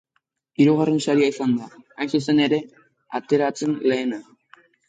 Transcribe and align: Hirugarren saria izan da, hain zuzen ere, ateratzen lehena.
Hirugarren 0.63 0.97
saria 1.05 1.27
izan 1.33 1.53
da, 1.59 1.67
hain 1.97 2.11
zuzen 2.15 2.43
ere, 2.47 2.61
ateratzen 3.21 3.81
lehena. 3.93 4.23